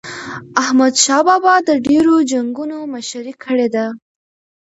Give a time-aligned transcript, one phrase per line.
[0.63, 3.85] احمد شاه بابا د ډیرو جنګونو مشري کړې ده.